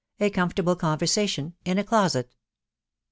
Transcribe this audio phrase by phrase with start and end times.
[0.19, 1.83] A COMFORTABLE CONVERSATION IN A.
[1.83, 2.33] CLOSET.